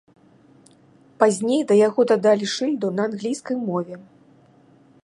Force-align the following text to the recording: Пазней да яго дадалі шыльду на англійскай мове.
Пазней 1.23 1.61
да 1.73 1.77
яго 1.87 2.01
дадалі 2.13 2.45
шыльду 2.55 2.87
на 2.97 3.01
англійскай 3.11 3.57
мове. 3.71 3.95